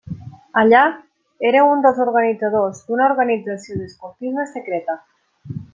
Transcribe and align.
Allà 0.61 0.79
era 1.51 1.61
un 1.73 1.85
dels 1.87 2.01
organitzadors 2.07 2.81
d'una 2.89 3.07
organització 3.11 3.79
d'Escoltisme 3.83 4.51
secreta. 4.59 4.99